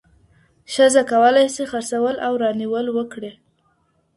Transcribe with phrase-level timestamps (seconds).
[0.73, 3.31] ښځه کولای سی، خرڅول او رانيول وکړي.